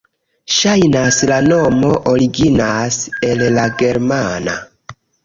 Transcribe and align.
Ŝajnas, 0.51 1.19
la 1.31 1.35
nomo 1.51 1.91
originas 2.13 2.97
el 3.29 3.45
la 3.59 3.67
germana. 3.83 4.57